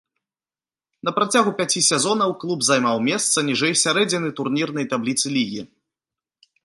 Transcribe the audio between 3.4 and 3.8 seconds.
ніжэй